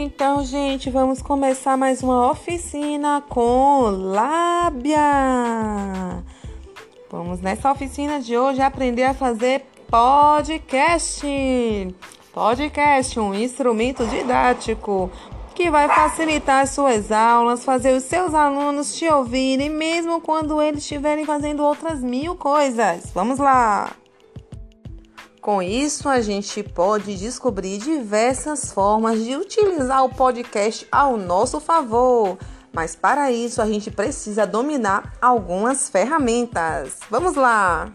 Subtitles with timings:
[0.00, 4.96] Então, gente, vamos começar mais uma oficina com lábia.
[7.10, 11.26] Vamos nessa oficina de hoje aprender a fazer podcast.
[12.32, 15.10] Podcast, um instrumento didático
[15.52, 20.84] que vai facilitar as suas aulas, fazer os seus alunos te ouvirem, mesmo quando eles
[20.84, 23.10] estiverem fazendo outras mil coisas.
[23.12, 23.90] Vamos lá!
[25.48, 32.36] Com isso, a gente pode descobrir diversas formas de utilizar o podcast ao nosso favor.
[32.70, 36.98] Mas para isso, a gente precisa dominar algumas ferramentas.
[37.10, 37.90] Vamos lá!